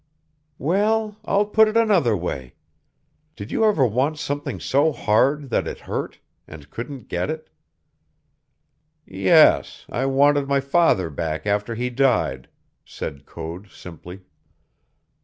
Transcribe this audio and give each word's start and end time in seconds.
"Well, 0.57 1.17
I'll 1.25 1.45
put 1.45 1.67
it 1.67 1.77
another 1.77 2.17
way. 2.17 2.55
Did 3.35 3.51
you 3.51 3.63
ever 3.65 3.85
want 3.85 4.17
something 4.17 4.59
so 4.59 4.91
hard 4.91 5.51
that 5.51 5.67
it 5.67 5.81
hurt, 5.81 6.19
and 6.47 6.71
couldn't 6.71 7.07
get 7.07 7.29
it?" 7.29 7.51
"Yes, 9.05 9.85
I 9.91 10.07
wanted 10.07 10.47
my 10.47 10.59
father 10.59 11.11
back 11.11 11.45
after 11.45 11.75
he 11.75 11.91
died," 11.91 12.49
said 12.83 13.27
Code 13.27 13.67
simply. 13.69 14.21